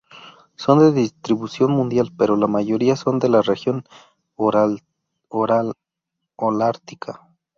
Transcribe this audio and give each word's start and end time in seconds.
Son 0.55 0.79
de 0.79 0.91
distribución 0.93 1.69
mundial, 1.73 2.11
pero 2.17 2.35
la 2.35 2.47
mayoría 2.47 2.95
son 2.95 3.19
de 3.19 3.29
la 3.29 3.43
región 3.43 3.83
Holártica. 4.47 5.77